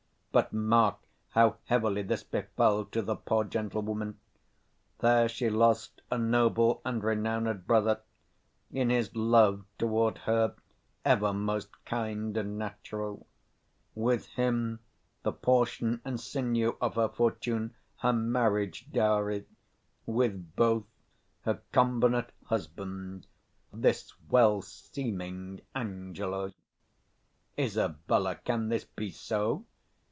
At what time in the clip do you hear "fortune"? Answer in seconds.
17.09-17.75